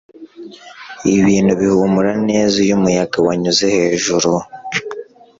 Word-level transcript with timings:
Ibintu 1.19 1.51
bihumura 1.61 2.11
neza 2.29 2.55
iyo 2.65 2.73
umuyaga 2.77 3.17
wanyuze 3.27 3.65
hejuru 3.75 4.31